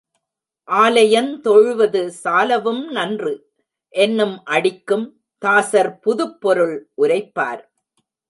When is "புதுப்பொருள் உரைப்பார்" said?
6.05-7.61